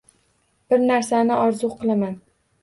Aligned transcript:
Bir 0.73 0.81
narsani 0.85 1.37
orzu 1.43 1.71
qilaman. 1.83 2.17